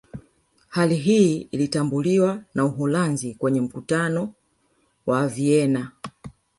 Hali 0.67 0.95
hii 0.95 1.37
ilitambuliwa 1.51 2.43
na 2.53 2.65
Uholanzi 2.65 3.35
kwenye 3.35 3.61
Mkutano 3.61 4.33
wa 5.05 5.27
Vienna 5.27 5.91